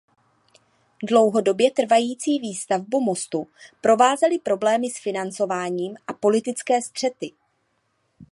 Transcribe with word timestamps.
Dlouhodobě 1.03 1.71
trvající 1.71 2.39
výstavbu 2.39 3.01
mostu 3.01 3.47
provázely 3.81 4.39
problémy 4.39 4.89
s 4.89 4.99
financováním 5.03 5.97
a 6.07 6.13
politické 6.13 6.81
střety. 6.81 7.31